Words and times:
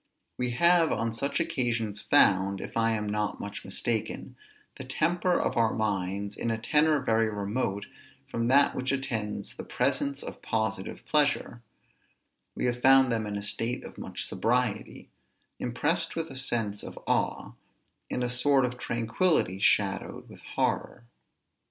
We 0.35 0.49
have 0.57 0.91
on 0.91 1.13
such 1.13 1.39
occasions 1.39 2.01
found, 2.01 2.59
if 2.59 2.75
I 2.75 2.93
am 2.93 3.05
not 3.07 3.39
much 3.39 3.63
mistaken, 3.63 4.35
the 4.77 4.83
temper 4.83 5.39
of 5.39 5.55
our 5.57 5.75
minds 5.75 6.35
in 6.35 6.49
a 6.49 6.57
tenor 6.57 6.99
very 6.99 7.29
remote 7.29 7.85
from 8.25 8.47
that 8.47 8.73
which 8.73 8.91
attends 8.91 9.53
the 9.55 9.63
presence 9.63 10.23
of 10.23 10.41
positive 10.41 11.05
pleasure; 11.05 11.61
we 12.55 12.65
have 12.65 12.81
found 12.81 13.11
them 13.11 13.27
in 13.27 13.35
a 13.35 13.43
state 13.43 13.83
of 13.83 13.99
much 13.99 14.25
sobriety, 14.25 15.11
impressed 15.59 16.15
with 16.15 16.31
a 16.31 16.35
sense 16.35 16.81
of 16.81 16.97
awe, 17.05 17.51
in 18.09 18.23
a 18.23 18.27
sort 18.27 18.65
of 18.65 18.79
tranquillity 18.79 19.59
shadowed 19.59 20.27
with 20.27 20.39
horror. 20.55 21.05